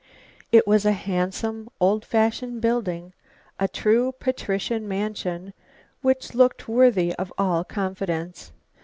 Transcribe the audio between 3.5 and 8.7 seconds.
a true patrician mansion which looked worthy of all confidence.